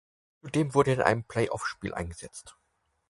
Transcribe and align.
Zudem 0.41 0.73
wurde 0.73 0.89
er 0.89 0.95
in 0.95 1.03
einem 1.03 1.23
Playoffspiel 1.25 1.93
eingesetzt. 1.93 2.57